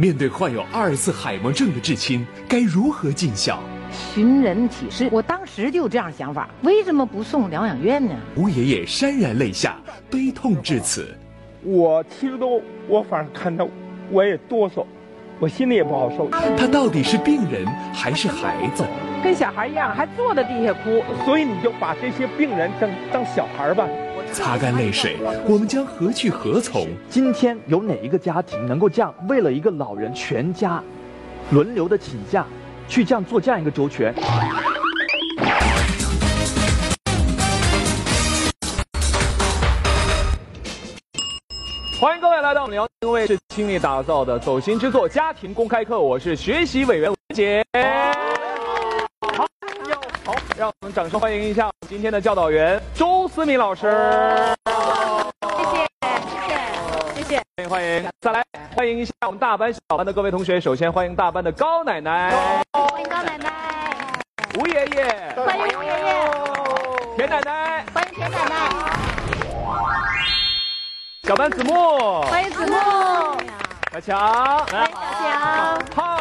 [0.00, 3.58] 面对患有阿尔茨海默症的至亲，该如何尽孝？
[3.90, 8.14] 寻人启事，我当时就有这样想法，为什么不送疗养院呢？
[8.36, 9.76] 吴爷爷潸然泪下，
[10.08, 11.12] 悲痛至此。
[11.64, 13.66] 我其实都，我反正看到，
[14.12, 14.86] 我也哆嗦，
[15.40, 16.30] 我心里也不好受。
[16.56, 18.84] 他到底是病人还是孩子？
[19.24, 21.02] 跟小孩一样，还坐在地下哭。
[21.24, 23.84] 所以你就把这些病人当当小孩吧。
[24.32, 26.86] 擦干泪水，我们将何去何从？
[27.08, 30.82] 今天有哪一个家庭能够这样为了一个老人全家
[31.50, 32.46] 轮流的请假，
[32.88, 34.14] 去这样做这样一个周全？
[42.00, 47.64] 欢迎各位来到我们辽宁卫视倾力打造的走心之作家庭公开课，我是学习委员文杰。
[50.58, 53.86] 让我们掌声欢迎一下今天的教导员周思敏老师。
[55.56, 55.86] 谢谢，
[57.14, 57.40] 谢谢，谢谢。
[57.56, 58.44] 欢迎欢迎，再来
[58.76, 60.60] 欢迎一下我们大班小班的各位同学。
[60.60, 62.32] 首先欢迎大班的高奶奶，
[62.72, 64.18] 欢迎高奶奶，
[64.58, 65.04] 吴爷爷，
[65.36, 66.28] 欢迎吴爷爷，
[67.16, 68.68] 田奶奶，欢迎田奶奶，
[71.22, 72.76] 小班子木，欢迎子木，
[73.92, 76.17] 小强，欢迎小强，浩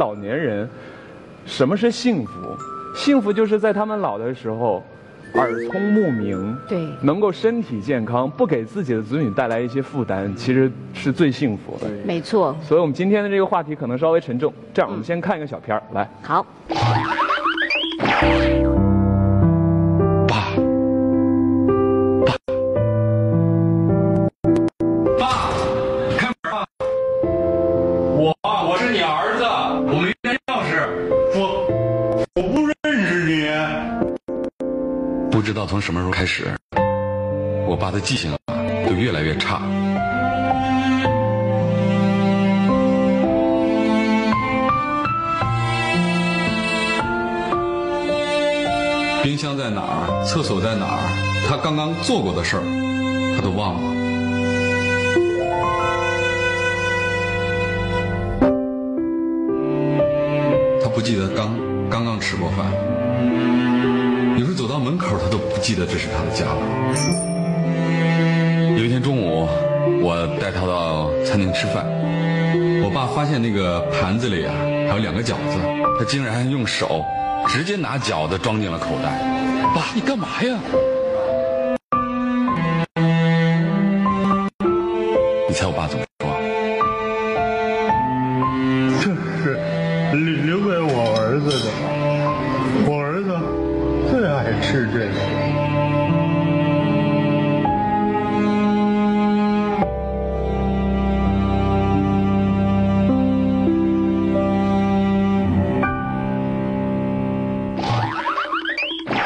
[0.00, 0.66] 老年人，
[1.44, 2.32] 什么是幸福？
[2.94, 4.82] 幸福就是在他们老的时候，
[5.34, 11.86] 耳聪目明，对能够身体健康，不给自己的子女带来一些负担，其实是最幸福的。
[12.02, 12.56] 没错。
[12.62, 14.50] 所以，我们今天的这个话题可能稍微沉重。
[14.72, 16.08] 这样，我们先看一个小片儿，来。
[16.22, 16.46] 好，
[35.90, 36.44] 什么时候开始，
[37.66, 38.38] 我爸的记性啊
[38.88, 39.60] 就越来越差。
[49.24, 50.24] 冰箱在哪儿？
[50.24, 51.00] 厕所在哪儿？
[51.48, 52.62] 他刚刚做过的事儿，
[53.34, 53.80] 他都忘了。
[60.80, 61.58] 他不记得刚
[61.90, 62.70] 刚刚吃过饭，
[65.70, 66.60] 记得这是他的家了。
[68.76, 69.46] 有一天中午，
[70.02, 71.86] 我带他到餐厅吃饭，
[72.82, 74.52] 我爸发现那个盘子里啊
[74.88, 75.60] 还有两个饺子，
[75.96, 77.04] 他竟然用手
[77.46, 79.16] 直接拿饺子装进了口袋。
[79.72, 80.58] 爸，你干嘛呀？
[85.48, 86.34] 你猜我爸怎么说？
[89.00, 89.54] 这是
[90.16, 91.70] 留留给我儿子的，
[92.90, 93.30] 我儿子
[94.10, 95.59] 最爱吃这个。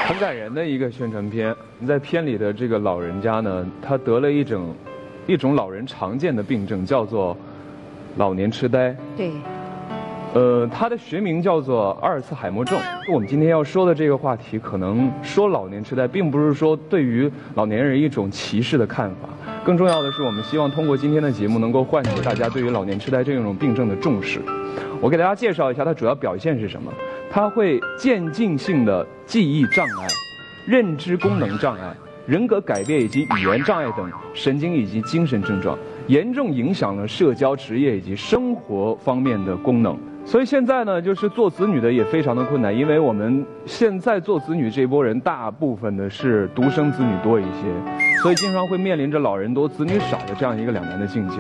[0.06, 1.55] 很感人的一个宣传片。
[1.87, 4.75] 在片里的这个老人家呢，他得了一种
[5.26, 7.37] 一种老人常见的病症，叫做
[8.16, 8.97] 老年痴呆。
[9.16, 9.32] 对，
[10.34, 12.77] 呃，它的学名叫做阿尔茨海默症。
[13.09, 19.28] 我们今天要说的这个话题，可能说老年痴呆，并不是说对于老年人一种歧视的看法，
[19.65, 24.41] 更重要的是，我们希望通过今天的节目，能够唤起大家对于老年痴呆这种病症的重视。
[25.00, 26.93] 我给大家介绍一下它主要表现是什么。
[27.31, 30.09] 它会渐进性的记忆障碍、
[30.67, 31.94] 认知功能障碍、
[32.27, 35.78] 人格改变以及语言障碍等神经以及精神症状，
[36.09, 39.97] 严重影响了社交、职业以及生活方面的功能。
[40.27, 51.37] 所以现在呢，就是做子女的也非常的困难，因为我们现在做子女这波人，大部分的是独生子女多一些，所以经常会面临着老人多子女少的这样一个两难的境界。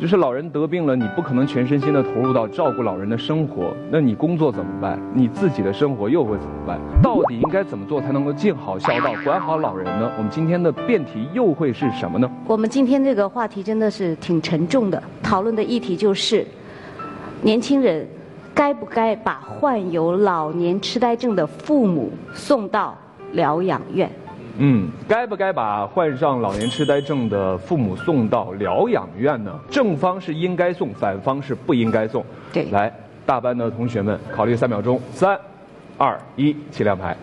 [0.00, 4.98] 就是老人得病了，你不可能全身心的投入到照顾老人的生活，那你工作怎么办？
[5.14, 6.80] 你自己的生活又会怎么办？
[7.00, 10.10] 到底应该怎么做才能够尽好孝道，管好老人呢？
[10.16, 12.28] 我们今天的辩题又会是什么呢？
[12.46, 16.44] 我们今天这个话题真的是挺沉重的，讨论的议题就是，
[17.42, 18.06] 年轻人
[18.54, 22.96] 该不该把患有老年痴呆症的父母送到
[23.32, 24.08] 疗养院？
[24.58, 29.58] 嗯，该不该把患上老年痴呆症的父母送到疗养院呢？
[29.68, 32.24] 正方是应该送，反方是不应该送。
[32.52, 32.94] 对来，
[33.26, 35.36] 大班的同学们，考虑三秒钟，三、
[35.98, 37.16] 二、一，起亮牌。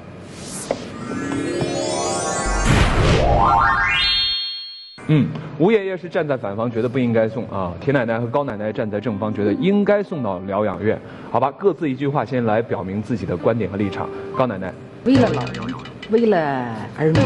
[5.12, 5.28] 嗯，
[5.58, 7.74] 吴爷爷是站在反方，觉得不应该送啊。
[7.82, 10.96] 田奶奶和高奶奶站在正方，觉得应该送到疗养院。
[11.32, 14.08] 好吧，各自一句话，先来表明自己的观点和立场。
[14.38, 14.72] 高奶奶，
[15.06, 15.76] 为了老人，
[16.12, 17.20] 为了儿女，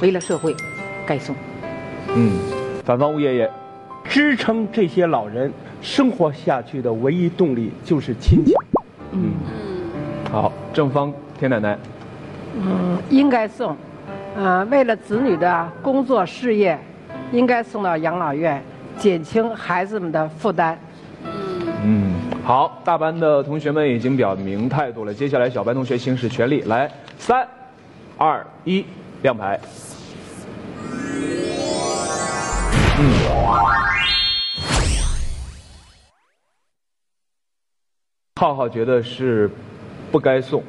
[0.00, 0.56] 为了社会，
[1.06, 1.36] 该送。
[2.16, 2.32] 嗯，
[2.82, 3.50] 反方吴爷爷，
[4.04, 5.52] 支撑这些老人
[5.82, 8.54] 生活下去的唯一动力就是亲情。
[9.12, 9.32] 嗯，
[10.32, 11.78] 好，正方田奶奶，
[12.56, 13.76] 嗯，应该送。
[14.34, 16.78] 呃，为了子女的工作事业，
[17.32, 18.62] 应该送到养老院，
[18.96, 20.78] 减轻孩子们的负担。
[21.84, 22.14] 嗯，
[22.44, 27.46] 好，大班的同学们已经表明态度了，接下来小班同学行使权利，来，三、
[28.16, 28.84] 二、一，
[29.22, 29.60] 亮牌。
[33.00, 33.12] 嗯，
[38.36, 39.50] 浩浩觉得是
[40.10, 40.62] 不该送，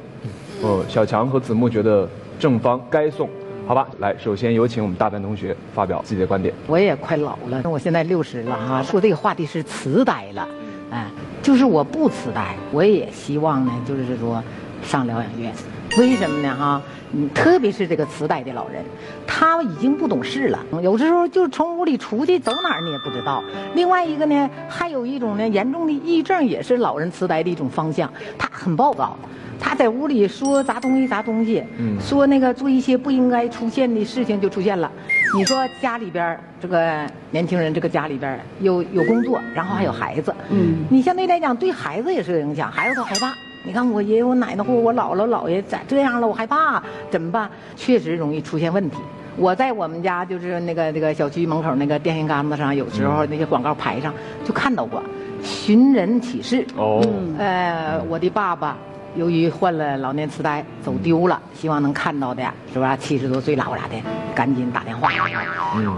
[0.62, 2.08] 呃，小强和子木觉得
[2.38, 3.28] 正方该送，
[3.70, 3.86] 好吧？
[4.00, 6.52] 来，首先有请我们大班同学发表自己的观点。
[6.66, 10.48] 我也快老了，那我现在六十了哈，说这个话题是痴呆了，
[10.90, 11.06] 哎，
[11.40, 14.42] 就是我不痴呆，我也希望呢，就是说
[14.82, 15.52] 上疗养院，
[15.98, 16.82] 为什么呢哈？
[17.12, 18.84] 嗯，特别是这个痴呆的老人，
[19.24, 23.40] 他已经不懂事了，有的时候就从屋里出去走哪儿你也不知道。
[23.76, 29.16] 另外一个呢，还有一种呢严重的抑郁症，也是老人痴呆的一种方向，他很暴躁。
[29.60, 31.62] 他在屋里说砸东西砸东西，
[32.00, 34.90] 说那个做一些不应该出现的事情就出现了。
[35.36, 43.32] 你说家里边这个年轻人，这个家里边有有工作，然后还有孩子，嗯，你相对来讲对孩子也是有影响，孩子都害怕。
[43.62, 47.48] 你看我爷爷我奶奶或我姥姥姥爷咋这样了，我害怕怎么办？
[47.76, 48.96] 确实容易出现问题。
[49.36, 54.12] 我在我们家就是那个那个小区门口那个电线杆子上，有时候那些广告牌上
[54.44, 55.02] 就看到过
[55.42, 56.66] 寻人启事。
[56.76, 57.00] 哦，
[57.38, 58.76] 呃，我的爸爸。
[59.16, 62.42] 由于患了老年痴呆，走丢了，希望能看到的，
[62.72, 62.96] 是吧？
[62.96, 63.96] 七十多岁了，或啥的，
[64.34, 65.10] 赶紧打电话。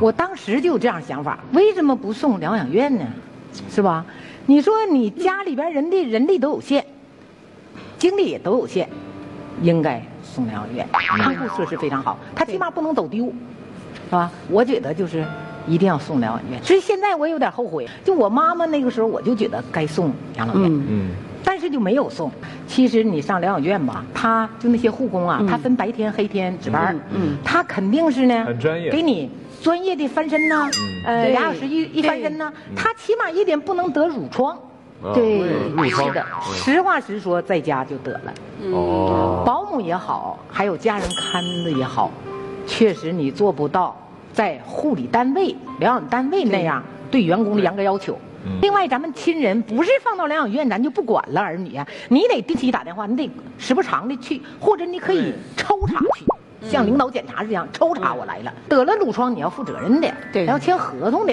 [0.00, 3.04] 我当时就有这样想法，为什么不送疗养院呢？
[3.70, 4.04] 是吧？
[4.46, 6.84] 你说你家里边人的人力都有限，
[7.98, 8.88] 精力也都有限，
[9.60, 13.26] 应该送疗养院，康复设施非常好，他起码不能走丢，
[14.06, 14.30] 是吧？
[14.48, 15.24] 我觉得就是
[15.68, 16.62] 一定要送疗养院。
[16.64, 20.72] 所以现在我有点后悔，就我妈妈那个时候，我就觉得该送养老院。
[20.88, 21.10] 嗯。
[21.44, 22.30] 但是就没有送。
[22.66, 29.30] 其实你上疗养院吧，他就那些护工啊，他分白天黑天值班嗯，他肯定是呢，很专业，给你
[29.62, 30.70] 专业的翻身呐，
[31.04, 34.56] 呃，俩小时一一翻身呐，他起码一点不能得褥疮，
[35.14, 35.40] 对，
[35.90, 36.24] 是的，
[36.54, 38.32] 实话实说，在家就得了。
[38.72, 42.10] 哦，保姆也好，还有家人看的也好，
[42.66, 43.96] 确实你做不到
[44.32, 47.22] 在护理单位、疗养单位那样对。
[47.24, 48.16] 员工的严格要求。
[48.60, 51.40] 另外，咱们亲人不是放到疗养院，咱就不管了。
[51.40, 56.24] 儿女啊，你得定期打电话，你得时不常的去，或者你可以抽查去，
[56.68, 58.52] 像领导检查这样抽查我来了。
[58.68, 61.32] 得了褥疮，你要负责任的，对，要签合同的，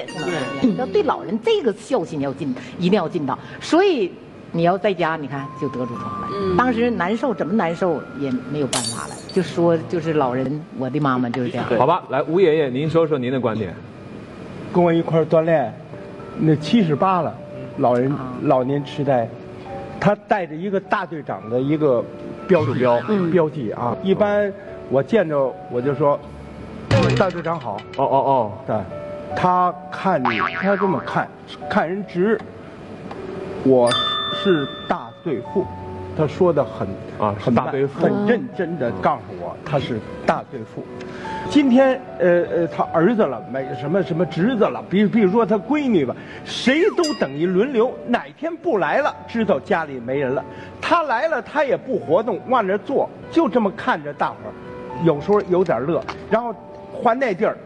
[0.77, 3.37] 要对老人这个孝心要尽，一定要尽到。
[3.59, 4.11] 所以
[4.51, 6.27] 你要在家，你看就得褥疮了，
[6.57, 9.15] 当时难受，怎么难受也没有办法了。
[9.33, 11.65] 就说就是老人，我的妈妈就是这样。
[11.77, 13.73] 好吧，来吴爷爷，您说说您的观点。
[14.71, 15.73] 跟我一块锻炼。
[16.41, 17.35] 那七十八了，
[17.77, 18.11] 老人
[18.43, 19.27] 老年痴呆，
[19.99, 22.03] 他带着一个大队长的一个
[22.47, 23.01] 标标
[23.31, 23.95] 标记啊。
[24.01, 24.51] 一般
[24.89, 26.17] 我见着我就说，
[27.17, 27.75] 大队长好。
[27.97, 28.75] 哦哦哦，对，
[29.35, 31.27] 他看你，他这么看，
[31.69, 32.39] 看人直。
[33.65, 33.91] 我
[34.33, 35.67] 是大队副，
[36.15, 36.87] 他说的很
[37.19, 40.81] 啊，很大队副，很认真的告诉我他是大队副。
[41.49, 46.15] 今天，呃呃，他儿子了，没什么什么侄子了，比比如说他闺女吧，
[46.45, 50.45] 谁都等于轮流，哪天不来了，知道家里没人了。
[50.79, 54.53] 他来了，他也不活动，往那坐，就这么看着大伙儿，
[55.03, 56.53] 有时候有点乐，然后
[56.93, 57.57] 换那地儿，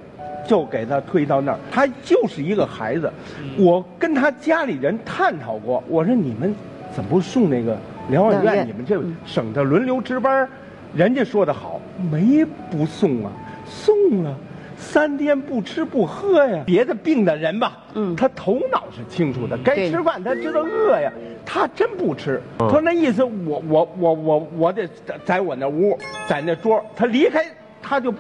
[0.47, 1.59] 就给他推到那儿。
[1.69, 3.11] 他就是一个孩子，
[3.57, 6.55] 我跟他家里人探讨过，我说你们
[6.95, 8.65] 怎么不送那个疗养院？
[8.65, 10.47] 你们这省得轮流值班。
[10.95, 13.31] 人家说的好，没不送啊。
[13.65, 14.36] 送了，
[14.77, 16.63] 三天不吃不喝呀。
[16.65, 21.12] 别的病的人吧，嗯，他头脑是清楚的，该吃饭他知道饿呀，
[21.46, 22.41] 他真不吃。
[22.58, 27.46] 他那意思，我我我我我得在在我那屋，在那桌，他离开
[27.82, 28.13] 他就，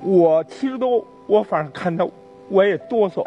[0.00, 2.06] 我其实都我反正看他，
[2.48, 3.22] 我也哆嗦，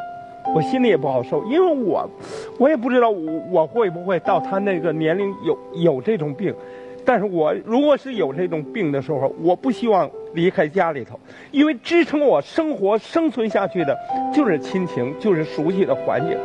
[0.55, 2.09] 我心里也不好受，因为我
[2.57, 6.53] 我也不知道我我会不会到他那个年龄有有这种病。
[7.03, 11.19] 但是我如果是有这种病的时候，我不希望离开家里头，
[11.51, 13.97] 因为支撑我生活生存下去的，
[14.33, 16.37] 就是亲情，就是熟悉的环境，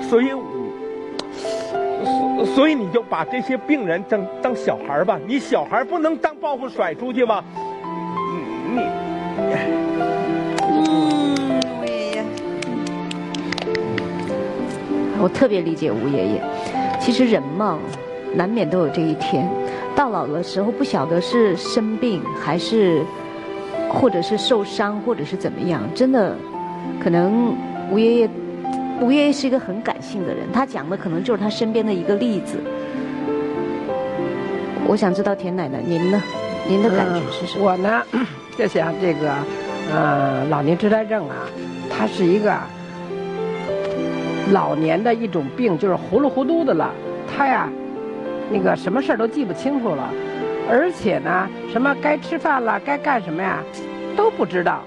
[0.00, 0.26] 所以，
[2.54, 7.44] 所以你就把这些病人当当小孩吧，你小孩不能当包袱甩出去吗？
[8.74, 8.80] 你，
[9.38, 9.60] 嗯，
[15.22, 16.42] 我特别理解吴爷爷，
[16.98, 17.78] 其实人嘛，
[18.34, 19.48] 难免都有这一天。
[19.96, 23.02] 到老的时候，不晓得是生病还是，
[23.90, 26.34] 或者是受伤，或者是怎么样，真的，
[27.02, 27.54] 可能
[27.90, 28.30] 吴爷爷
[29.00, 32.58] 吴爷爷是一个很感性的人，他讲的可能就是他身边的一个例子。
[34.86, 36.22] 我想知道田奶奶您呢？
[36.68, 37.64] 您的感觉是什么？
[37.64, 38.02] 我呢，
[38.56, 39.32] 就想这个，
[39.92, 41.34] 呃，老年痴呆症啊，
[41.90, 42.54] 它是一个
[44.52, 46.92] 老年的一种病，就是糊里糊涂的了。
[47.26, 47.68] 他呀，
[48.50, 50.08] 那个什么事儿都记不清楚了，
[50.68, 53.58] 而且呢，什么该吃饭了，该干什么呀，
[54.16, 54.80] 都不知道。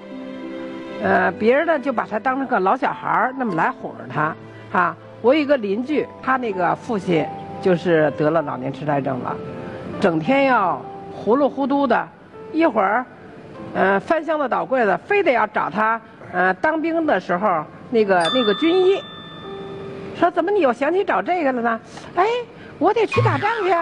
[1.02, 4.36] 呃，别人呢就把他当成个老小孩儿，那么来哄着他。
[4.78, 7.26] 啊，我有一个邻居，他那个父亲
[7.62, 9.36] 就是得了老年痴呆症了，
[10.00, 10.82] 整天要
[11.14, 12.08] 糊里糊涂的，
[12.52, 13.06] 一会儿，
[13.74, 16.02] 呃，翻箱子倒柜子，非得要找他，
[16.32, 19.02] 呃，当兵的时候那个那个军医。
[20.16, 21.80] 说怎么你又想起找这个了呢？
[22.16, 22.26] 哎，
[22.84, 23.74] 我得去打仗去，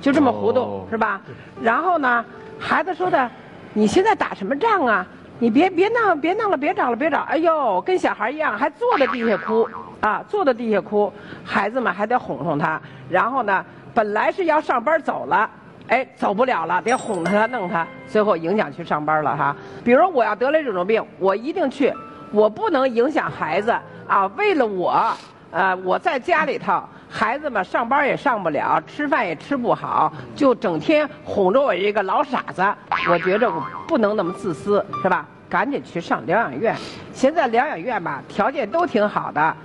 [0.00, 1.20] 就这么糊涂是吧？
[1.60, 2.24] 然后呢，
[2.58, 3.30] 孩子说的，
[3.74, 5.06] 你现在打什么仗啊？
[5.38, 7.20] 你别别弄别弄了，别找了别找！
[7.28, 9.68] 哎呦，跟小孩一样，还坐在地下哭
[10.00, 11.12] 啊，坐在地下哭。
[11.44, 12.80] 孩子们还得哄哄他。
[13.10, 13.62] 然后呢，
[13.92, 15.50] 本来是要上班走了，
[15.88, 19.54] 哎，走不了了，得哄着他弄他，最后影响去上班了哈。
[19.84, 21.92] 比如我要得了这种病，我一定去，
[22.32, 23.76] 我不能影响孩子
[24.06, 24.26] 啊。
[24.38, 25.04] 为了我。
[25.50, 32.62] 呃，我在家里头，孩子们上班也上不了，吃饭也吃不好，就整天哄着我一个老傻子。
[33.10, 35.26] 我觉着我不能那么自私，是吧？
[35.48, 36.76] 赶紧去上疗养院。
[37.14, 39.56] 现在疗养院吧，条件都挺好的，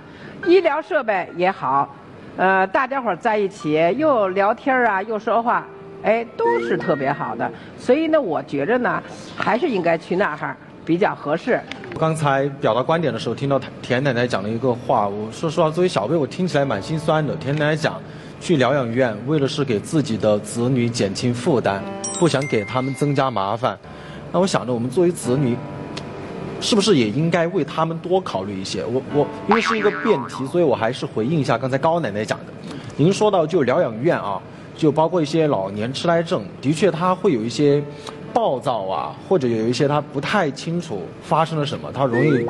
[0.46, 1.94] 医疗设备也好，
[2.38, 5.66] 呃，大家伙在一起又聊天啊，又说话，
[6.02, 7.50] 哎，都是特别好的。
[7.76, 9.02] 所以呢，我觉着呢，
[9.36, 11.60] 还是应该去那哈比较合适。
[11.98, 17.36] 刚才表达观点的时候，听到田奶奶讲了一个话，我说实话，作为小辈，我听起来蛮心酸的。
[17.36, 18.00] 田奶奶讲，
[18.40, 21.80] 去疗养院为了是给自己的子女减轻负担，
[22.18, 23.78] 不想给他们增加麻烦。
[24.32, 25.56] 那我想着，我们作为子女，
[26.60, 28.84] 是不是也应该为他们多考虑一些？
[28.84, 32.46] 我我因为是一个辩题，所以我还是回应一下刚才高奶奶讲的。
[32.96, 34.40] 您说到就疗养院啊，
[34.76, 37.82] 就包括一些老年痴呆症，的确它会有一些。
[38.34, 42.44] 暴躁啊，或者有一些他不太清楚发生了什么，他容易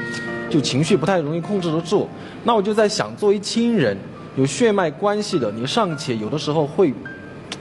[0.49, 2.09] 就情绪不太容易控制得住。
[2.43, 3.95] 那我就在想，作为亲人，
[4.35, 6.93] 有血脉关系的，你尚且有的时候会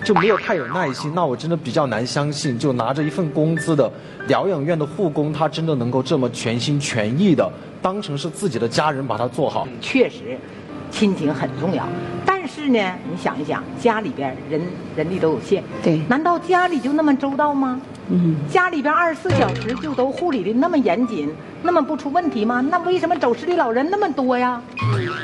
[0.06, 1.12] 就没有太有耐心。
[1.13, 3.92] 那我真的比较难相信，就拿着一份工资的
[4.27, 7.51] 疗养院的护工，他真的能够这么全心全意的
[7.82, 9.68] 当成是自己的家人把他做好。
[9.82, 10.38] 确实，
[10.89, 11.86] 亲情很重要。
[12.25, 14.62] 但是呢，你想一想，家里边人
[14.96, 17.82] 人力都有限，对，难道家里就那么周到吗？
[18.10, 21.29] 嗯，家里边二十四小时就都护理的那么严谨，
[21.62, 22.63] 那么不出问题吗？
[22.69, 24.62] 那为什么走失的老人那么多呀？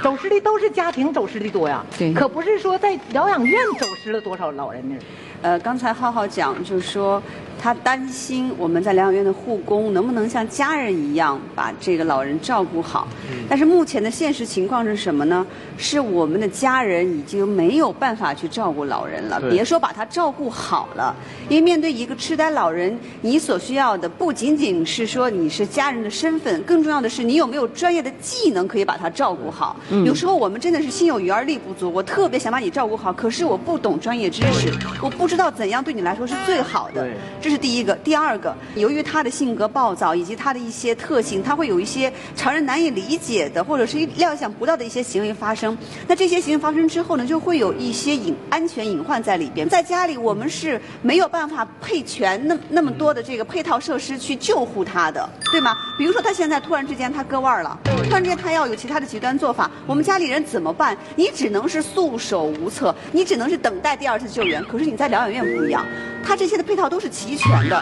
[0.02, 4.96] 走失的都是家庭走失的多呀，对，可不是说在疗养院走失了多少老人呢。
[5.42, 7.22] 呃，刚才浩浩讲就是说。
[7.62, 13.08] 他担心我们在疗养院的护工能不能像家人一样把这个老人照顾好，
[13.50, 15.46] 但是目前的现实情况是什么呢？
[15.78, 21.14] 是我们的家人已经没有办法去照顾老人了，别说把他照顾好了，
[21.50, 29.76] 因为面对一个痴呆老人，你所需要的不仅仅是说你是家人的身份，更重要的是你有没有专业的技能可以把他照顾好。
[30.06, 37.08] 有时候我们真的是心有余而力不足，我特别想把你照顾好，可是我不懂专业知识，我不知道怎样对你来说是最好的。
[37.50, 45.76] 这是第一个，第二个，由于他的性格暴躁以及他的一些特性，他会有一些常人难以理解的，或者是料想不到的一些行为发生。
[46.08, 49.68] 那这些行为发生之后呢，就会有一些隐安全隐患在里边。
[49.68, 55.76] 在家里，我们是没有办法配全那那么多的这个配套设施去救护他的，对吗？
[55.98, 60.96] 比如说他现在突然之间他割腕了，突然之间他要有其他的极端做法，我们家里人怎么办？
[61.16, 64.64] 你只能是束手无策，你只能是等待第二次救援。
[64.66, 65.84] 可是你在疗养院不一样，
[66.24, 67.39] 他这些的配套都是齐。
[67.40, 67.82] 全的，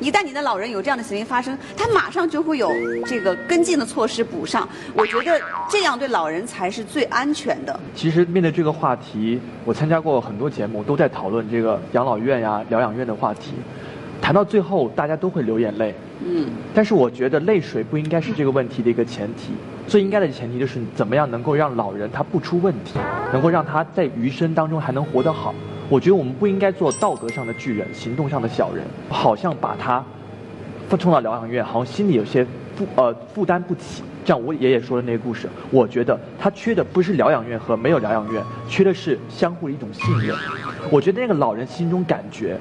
[0.00, 2.72] 一旦你的老人有这样的行为发生，他马上就会有
[3.06, 4.68] 这个跟进的措施补上。
[4.94, 7.78] 我觉得这样对老人才是最安全的。
[7.94, 13.52] 其实面对这个话题，我参加过很多节目，都在讨论这个养老院呀、疗养院的话题。
[14.20, 15.94] 谈到最后，大家都会流眼泪。
[16.26, 16.48] 嗯。
[16.74, 19.52] 但是我觉得泪水不应该是这个问题的一个前提，
[19.86, 22.98] 最应该的前提就是怎么样能够让老人他不出问题，
[23.32, 25.54] 能够让他在余生当中还能活得好。
[25.90, 30.02] 我觉得我们不应该做道德上的巨人，行动上的小人，好像把他
[30.88, 34.04] 放送到疗养院，好像心里有些负呃负担不起。
[34.24, 40.36] 像我爷爷说的那个故事，我觉得他缺的不是疗养院和没有疗养院，缺的是相互的一种信任。
[40.90, 42.56] 我觉得那个老人心中感觉，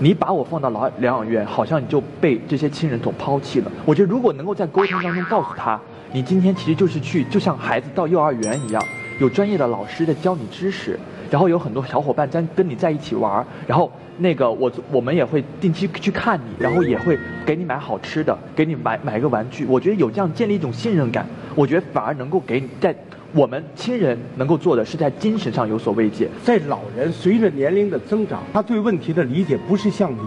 [0.00, 3.70] 你把我放到疗疗养院，好像你就被这些亲人所抛弃了。
[3.84, 8.82] 我觉得如果能够在沟通当中告诉他，你今天其实就是去，就像孩子到幼儿园一样，
[9.20, 10.98] 有专业的老师在教你知识。
[11.30, 19.64] 然后有很多小伙伴在跟你在一起玩儿，然后那个我我们也会定期去看你，然后也会给你买好吃的，给你买买个玩具。
[19.66, 22.94] 我觉得有这样建立一种信任感，我觉得反而能够给你在
[23.32, 26.28] 我们亲人能够做的是在精神上有所慰藉。
[26.44, 30.20] 在老人随着年龄的增长，他对问题的理解不是像你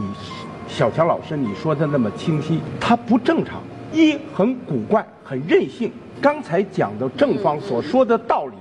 [0.68, 3.62] 小强老师你说的那么清晰，他不正常，
[3.94, 5.90] 一很古怪，很任性。
[6.20, 8.54] 刚才讲的正方所说的道理，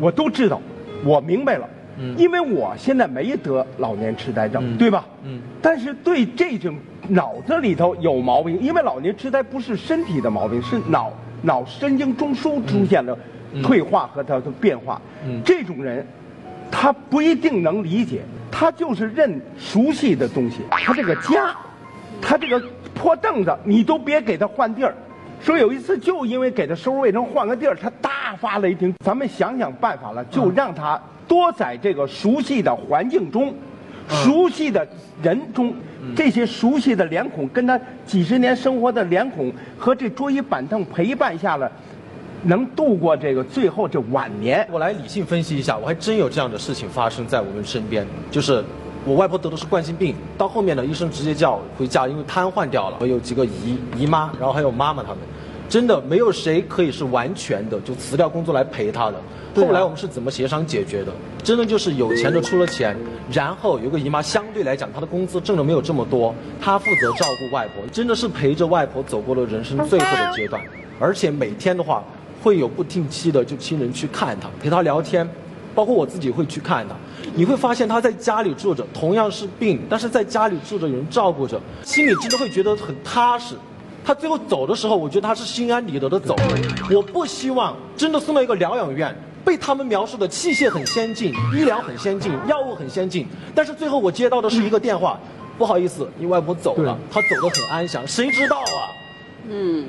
[0.00, 0.58] 我都知道，
[1.04, 1.68] 我明白了。
[2.16, 5.04] 因为我现在没得老年痴呆症，对吧？
[5.24, 5.40] 嗯。
[5.60, 6.76] 但是对这种
[7.08, 13.16] 脑子里头有毛病，因为老年痴呆不是身体的毛病，是脑脑神经中枢出现了
[13.62, 15.00] 退化和它的变化。
[15.26, 15.40] 嗯。
[15.44, 16.06] 这种人，
[16.70, 20.58] 他不一定能理解，他就是认熟悉的东西。
[20.70, 21.54] 他这个家，
[22.22, 22.62] 他这个
[22.94, 24.94] 破凳子，你都别给他换地儿。
[25.42, 28.94] 说有一次就因为给他收拾卫生换个地儿，他大发雷霆。
[29.04, 33.54] 咱们想想办法了，就让他多在这个熟悉的环境中、
[34.08, 34.86] 熟悉的
[35.22, 35.74] 人中，
[36.14, 41.70] 这些熟悉的脸孔跟他几十年生活的脸孔和这桌椅板凳陪伴下了，
[42.42, 44.66] 能度过这个最后这晚年。
[44.70, 48.62] 我来理性分析一下，我还真有这样的事情发生在我们身边，就是
[49.04, 52.96] 我外婆得的是冠心病，到后面呢，医生直接叫回家，因为瘫痪掉了。
[53.00, 55.18] 我有几个姨姨妈，然后还有妈妈他们。
[55.68, 59.14] 真的没有谁可以是完全的就辞掉工作来陪她的。
[59.54, 61.12] 后来我们是怎么协商解决的？
[61.44, 62.96] 真的就是有钱的出了钱，
[63.30, 70.60] 然后有个姨妈相对来讲她的工资挣的没有这么多，她负责照顾外婆，真的是陪着外婆走过了人生最后的阶段。
[70.98, 72.02] 而且每天的话
[72.42, 75.28] 会有不定期的就亲人去看她，陪她聊天，
[75.72, 76.96] 包括我自己会去看她。
[77.34, 83.54] 你会发现他在家里住着，同样是病，但是在家里住着有人照顾着，心里真的会觉得很踏实。
[84.04, 86.34] 他最后走的时候，我觉得他是心安理得的走。
[86.90, 95.20] 我不希望真的送到一个疗养院，被他们描述的器械很先进、医疗很先进、药物很先进，但是最后我接到的是一个电话，
[95.58, 98.80] 不好意思，你外婆走了，她走得很安详，谁知道啊？
[99.48, 99.86] 嗯，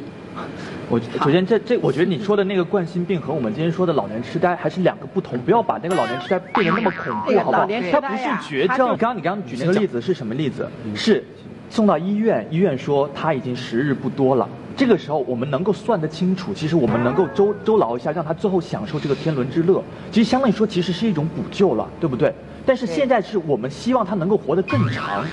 [0.89, 7.67] 我首先这这，我觉得你说的那个冠心病和我们今天说的老年痴呆还是两个不同，不要把那个老年痴呆变得那么恐怖，好不好？
[7.91, 8.77] 它不是绝症。
[8.77, 10.67] 刚刚你刚刚举那个例子是什么例子？
[10.95, 11.23] 是。
[11.69, 14.45] 送到医院，医院说他已经时日不多了。
[14.75, 19.81] 这个时候我们能够算得清楚，其实我们能够周周劳一下，让他最后享受这个天伦之乐。
[20.11, 22.33] 其实相当于说，其实是一种补救了，对不对？
[22.65, 25.23] 但是现在是我们希望他能够活得更长，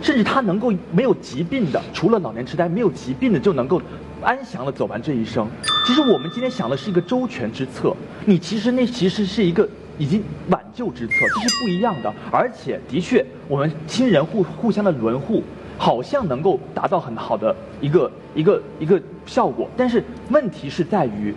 [0.00, 3.82] 甚至他能够没有疾病的，除了老年痴呆没有疾病的就能够
[4.22, 5.46] 安详的走完这一生。
[5.86, 12.12] 其实我们今天想的是一个周全之策，你其实那其实是一个已经挽救之策，这是不一样的。
[12.30, 15.42] 而且的确，我们亲人互互相的轮护。
[15.78, 21.34] 好像能够达到很好的一个一个一个效果，但是问题是在于，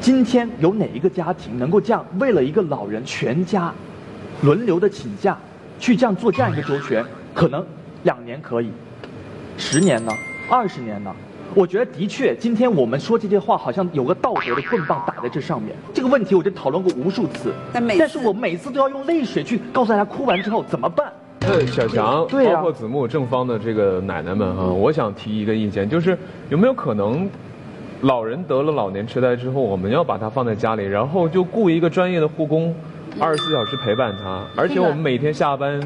[0.00, 3.74] 今天有哪一个家庭能够这样为了一个老人全家
[4.42, 5.36] 轮流的请假
[5.80, 7.04] 去这样做这样一个周全？
[7.34, 7.66] 可能
[8.04, 8.70] 两年可以，
[9.58, 10.12] 十年呢？
[10.48, 11.12] 二十年呢？
[11.54, 15.74] 我觉得的确，今天我们说这些话好像有个道德的棍棒打在这上面。
[15.92, 21.12] 这个问题我就讨论过无数次，但是我每次都要用泪水去告诉大家，哭完之后怎么办？
[21.40, 26.16] 呃小强，包括子木、正方的这个奶奶们哈，我想提一个意见，就是
[26.50, 27.28] 有没有可能，
[28.02, 32.72] 老人得了老年痴呆之后，我们要把他放在家里，然后就雇一个专业的护工，
[33.18, 35.80] 二十四小时陪伴他，而且我们每天下班。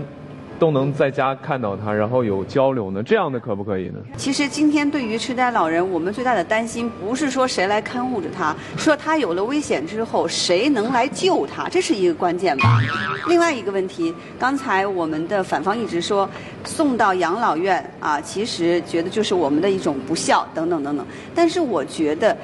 [0.64, 3.98] 都能在家看到他，然后有交流呢，这样的可不可以呢？
[4.16, 12.80] 其实今天对于痴呆老人，我们最大的担心不是说谁来看护着他，说他有了危险之后谁能来救他，这是一个关键吧。
[13.28, 16.26] 另外一个问题，刚才我们的反方一直说
[16.64, 21.04] 送到养老院啊，其实觉得就是我们的一种不孝等等等等。
[21.34, 22.34] 但是我觉得，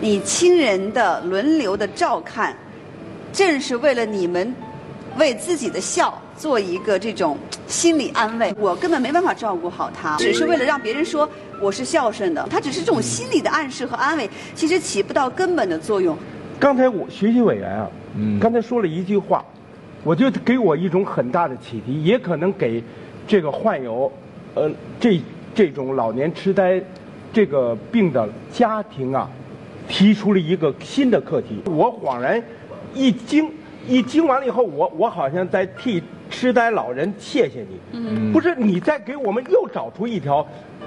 [0.00, 2.56] 你亲人的轮流的照看，
[3.30, 4.54] 正是为了你们
[5.18, 6.18] 为自己的孝。
[6.36, 11.28] 做一个这种心理安慰，我根本没办法照顾好他，只是为了让别人说
[11.60, 12.46] 我是孝顺的。
[12.50, 16.16] 他只是这种心理的暗示和安慰，其实起不到根本的作用。
[16.58, 17.88] 刚才我学习委员啊，
[18.40, 19.44] 刚才说了一句话，
[20.02, 22.82] 我就给我一种很大的启迪，也可能给
[23.26, 24.10] 这个患有
[24.54, 25.20] 呃这
[25.54, 26.82] 这种老年痴呆
[27.32, 29.30] 这个病的家庭啊，
[29.88, 31.62] 提出了一个新的课题。
[31.66, 32.42] 我恍然
[32.94, 33.50] 一惊，
[33.86, 36.02] 一惊完了以后，我我好像在替。
[36.32, 37.78] 痴呆老人，谢谢你。
[37.92, 40.44] 嗯，不是你在给我们又找出一条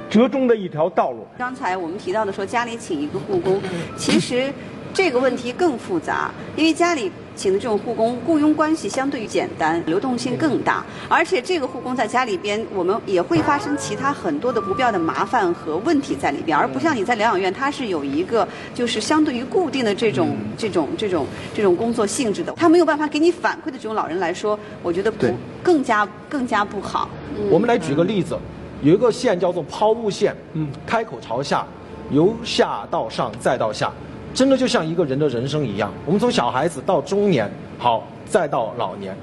[0.09, 1.25] 折中的一条道路。
[1.37, 3.61] 刚才我们提到的说家里请一个护工，
[3.95, 4.51] 其实
[4.91, 25.27] 这个问题更复杂，因为家里请的这种护工雇佣关系相对于简单，流动性更大，而且这个护工在家里边，我们也会发生其他很多的不必要的麻烦和问题在里边，而不像你在疗养院，它是有一个就是相对于固定的这种这种这种这种工作性质的，他没有办法给你反馈的这种老人来说，我觉得不
[25.61, 27.09] 更加更加不好。
[27.49, 28.37] 我们来举个例子，
[28.81, 31.65] 有一个线叫做抛物线，嗯，开口朝下，
[32.11, 33.91] 由下到上再到下。
[34.35, 39.15] 真的就像一个人的人生一样，我们从小孩子到中年，好，再到老年。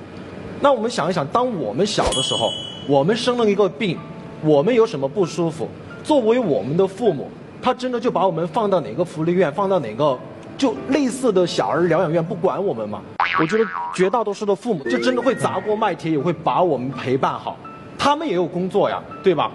[0.59, 2.49] 那我们想一想，当我们小的时候，
[2.89, 3.99] 我们生了一个病，
[4.43, 5.69] 我们有什么不舒服？
[6.03, 7.29] 作为我们的父母，
[7.61, 10.19] 他真的就把我们放到哪个福利院，放到哪个
[10.57, 13.03] 就类似的小儿疗养院，不管我们吗？
[13.39, 17.55] 我觉得绝大多数的父母，就真的会砸锅卖铁，也会把我们陪伴好。
[17.99, 19.51] 他们也有工作呀，对吧？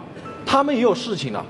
[0.46, 1.44] 他们也有事情啊。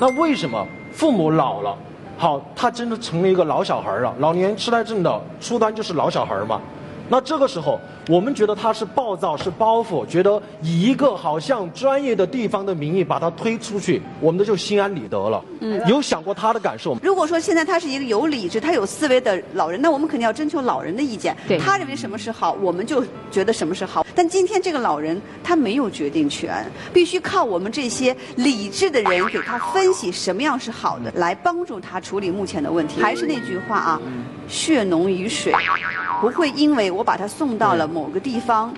[0.00, 1.76] 那为什么父母老了？
[2.22, 4.14] 好，他真的成了一个老小孩了。
[4.20, 6.60] 老年痴呆症的初端就是老小孩嘛。
[7.08, 15.44] 那这个时候，我们觉得他是暴躁，是包袱，觉得以一个好像专业的地方的名义把他推出去，我们的就心安理得了。
[15.58, 17.00] 嗯，有想过他的感受吗？
[17.02, 21.36] 如果说现在他是一个有理智、他有思维的老人，那我们肯定要征求老人的意见。
[21.48, 24.01] 对，他认为什么是好，我们就觉得什么是好。
[24.14, 33.00] 但今天这个老人他没有决定权，必须靠我们这些理智的人给他分析什么样是好的，来帮助他处理目前的问题。
[33.00, 34.00] 还是那句话啊，
[34.48, 35.52] 血浓于水，
[36.20, 38.72] 不会因为我把他送到了某个地方，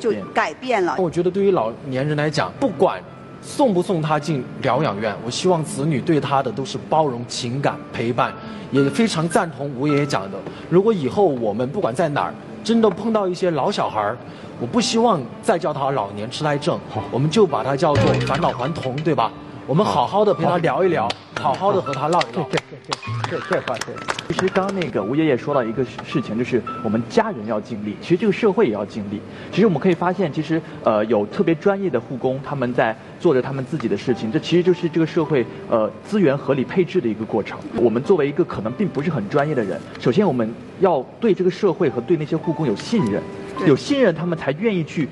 [0.00, 0.96] 就改变了。
[0.98, 3.02] 我觉得对于老年人来讲，不管
[3.42, 8.32] 送不送他进疗养院，我希望子女对他的都是包容、情感、陪伴，
[8.70, 10.38] 也非常赞同吴爷爷讲的。
[10.68, 14.16] 如果以后我们不管在哪儿，真的碰到一些老小孩儿，
[14.60, 16.78] 我不希望再叫他老年痴呆症，
[17.10, 19.30] 我们就把他叫做返老还童，对吧？
[19.66, 21.08] 我们好好的陪他聊一聊，
[21.40, 22.46] 好好的和他唠一唠。
[22.90, 23.94] 这这这这话对。
[24.28, 29.20] 其实刚刚那个吴爷爷说到一个事情，就是我们家人要尽力，其实这个社会也要尽力。
[29.52, 37.58] 其实我们可以发现，其实呃有特别专业的护工，他们在做着他们自己的事情，这其实就是这个社会呃资源合理配置的一个过程。
[37.76, 43.22] 我们作为一个可能并不是很专业的人，首先我们要对这个社会和对那些护工有信任，
[43.66, 45.08] 有信任他们才愿意去。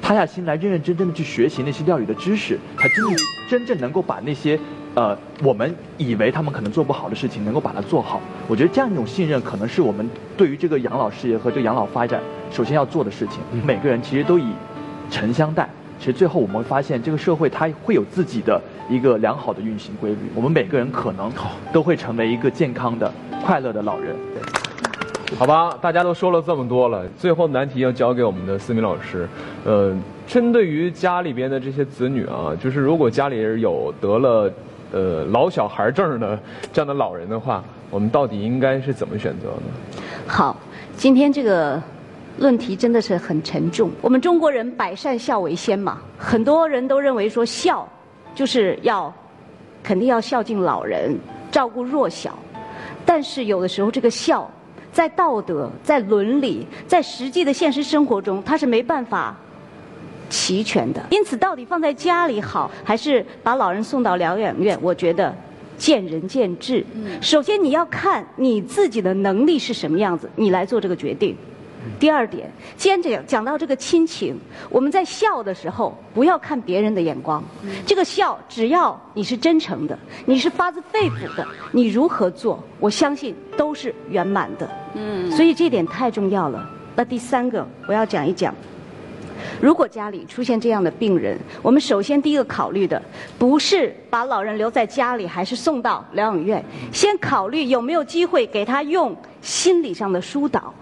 [0.00, 3.16] 塌下心来，认认真真的去学习那些料理的知识，才真正
[3.50, 4.58] 真正能够把那些，
[4.98, 8.20] 呃，我们以为他们可能做不好的事情，能够把它做好。
[8.48, 13.38] 我觉得这样一种信任，可能是我们对于这个养老事业和这个养老发展首先要做的事情。
[13.64, 14.46] 每个人其实都以
[15.08, 20.18] 诚相待，其实最后我们会发现，这个社会它会有自己的一个良好的运行规律。
[20.34, 21.30] 我们每个人可能
[21.72, 23.08] 都会成为一个健康的、
[23.46, 24.16] 快乐的老人。
[25.38, 29.28] 好吧，大家都说了这么多了，最后难题要交给我们的思明老师。
[29.64, 29.94] 呃，
[30.26, 34.50] 针对于家里边的这些子女啊，就是如果家里人有得了
[34.92, 36.38] 呃老小孩证的
[36.72, 40.02] 这样的老人的话，我们到底应该是怎么选择呢？
[40.26, 40.56] 好，
[40.96, 41.82] 今天这个
[42.38, 43.90] 论题真的是很沉重。
[44.00, 47.88] 我们中国人百善孝为先嘛，很多人都认为说孝
[48.34, 49.12] 就是要
[49.82, 51.16] 肯定要孝敬老人，
[51.50, 52.38] 照顾弱小，
[53.04, 54.50] 但是有的时候这个孝。
[54.90, 59.36] 在道德、在伦理、在实际的现实生活中，它是没办法
[60.28, 61.02] 齐全的。
[61.10, 64.78] 因此，到底放在家里好，还是把老人送到疗养院？
[64.82, 65.34] 我觉得
[65.76, 66.84] 见仁见智。
[67.20, 71.36] 首先，你要看你自己的能力是什么样子，你来做这个决定。
[71.98, 74.36] 第二点，既然讲讲到这个亲情，
[74.68, 77.42] 我们在笑的时候不要看别人的眼光，
[77.86, 84.68] 这个笑只要你是真诚的，你是发自肺腑的，你如何做，我相信都是圆满的。
[84.94, 86.68] 嗯，所以这点太重要了。
[86.94, 88.52] 那第三个，我要讲一讲，
[89.60, 93.00] 如果家里出现这样的病人，我们首先第一个考虑的
[93.38, 100.72] 不是把老人留在家里，还是送到疗养院，先考虑有没有机会给他用心理上的疏导。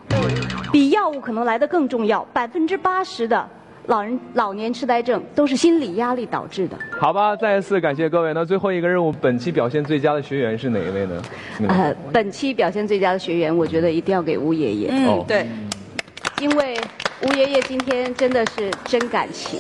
[0.72, 3.48] 比药物可能来的更重要，百分之八十的
[3.86, 6.76] 老人老年痴呆症都是心理压力导致的。
[6.98, 8.34] 好吧，再一次感谢各位。
[8.34, 11.22] 那最后一个任务，本期表现最佳的学员是哪一位呢？
[11.68, 14.88] 呃，本期表现最佳的学员，我觉得一定要给吴爷爷。
[14.90, 15.46] 嗯，对，
[16.40, 16.76] 因为
[17.22, 19.58] 吴爷爷今天真的是真感情。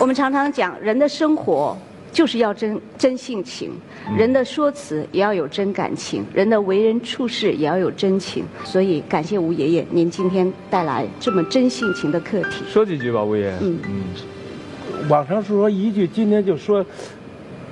[0.00, 1.76] 我们常常讲，人的生活。
[2.12, 3.70] 就是要真真性情，
[4.18, 8.44] 人的说辞也要有真感情，人的为人处事也要有真情。
[8.64, 12.64] 所以感谢吴爷爷，您今天带来这么真性情的课题。
[12.68, 13.56] 说几句吧，吴爷爷。
[13.62, 15.08] 嗯嗯。
[15.08, 16.84] 网上是说一句，今天就说，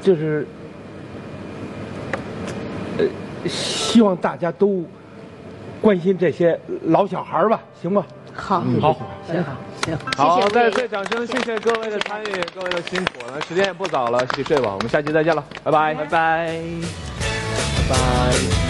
[0.01, 0.47] 就是，
[2.97, 3.05] 呃，
[3.47, 4.83] 希望大家都
[5.83, 8.07] 关心这些老小孩吧，行吗？
[8.41, 8.97] 好，好，
[9.31, 9.45] 行
[10.17, 10.41] 好。
[10.41, 13.27] 好，再次掌声，谢谢各位的参与，各位的辛苦。
[13.31, 14.73] 了时间也不早了，洗洗睡吧。
[14.75, 16.61] 我们下期再见了，拜拜，拜拜，
[17.89, 18.70] 拜拜。